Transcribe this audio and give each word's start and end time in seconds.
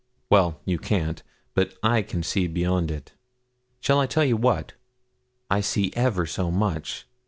Well, 0.31 0.59
you 0.65 0.79
can't; 0.79 1.21
but 1.53 1.75
I 1.83 2.01
can 2.01 2.23
see 2.23 2.47
beyond 2.47 2.89
it 2.89 3.13
shall 3.79 3.99
I 3.99 4.07
tell 4.07 4.25
you 4.25 4.35
what? 4.35 4.73
I 5.47 5.61
see 5.61 5.93
ever 5.95 6.25
so 6.25 6.49
much. 6.49 7.05